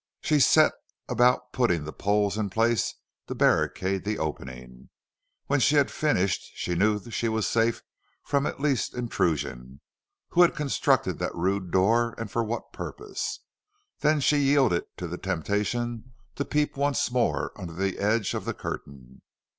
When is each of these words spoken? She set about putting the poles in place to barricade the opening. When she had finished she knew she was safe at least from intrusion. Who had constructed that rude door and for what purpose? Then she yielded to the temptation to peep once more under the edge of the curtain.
She 0.21 0.39
set 0.39 0.71
about 1.07 1.53
putting 1.53 1.83
the 1.83 1.93
poles 1.93 2.35
in 2.35 2.49
place 2.49 2.95
to 3.27 3.35
barricade 3.35 4.03
the 4.03 4.17
opening. 4.17 4.89
When 5.45 5.59
she 5.59 5.75
had 5.75 5.91
finished 5.91 6.53
she 6.55 6.73
knew 6.73 6.99
she 7.11 7.29
was 7.29 7.47
safe 7.47 7.83
at 8.33 8.59
least 8.59 8.93
from 8.93 8.99
intrusion. 8.99 9.79
Who 10.29 10.41
had 10.41 10.55
constructed 10.55 11.19
that 11.19 11.35
rude 11.35 11.69
door 11.69 12.15
and 12.17 12.31
for 12.31 12.43
what 12.43 12.73
purpose? 12.73 13.41
Then 13.99 14.19
she 14.21 14.37
yielded 14.37 14.85
to 14.97 15.07
the 15.07 15.19
temptation 15.19 16.13
to 16.33 16.45
peep 16.45 16.75
once 16.75 17.11
more 17.11 17.51
under 17.55 17.73
the 17.73 17.99
edge 17.99 18.33
of 18.33 18.45
the 18.45 18.55
curtain. 18.55 19.21